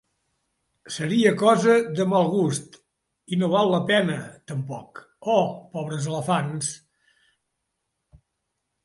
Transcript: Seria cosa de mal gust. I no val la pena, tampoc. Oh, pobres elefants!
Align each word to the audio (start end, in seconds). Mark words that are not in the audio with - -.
Seria 0.93 1.33
cosa 1.41 1.73
de 1.99 2.07
mal 2.13 2.29
gust. 2.35 2.79
I 3.35 3.39
no 3.41 3.49
val 3.51 3.69
la 3.73 3.81
pena, 3.91 4.15
tampoc. 4.53 5.03
Oh, 5.37 5.45
pobres 5.77 6.09
elefants! 6.15 6.71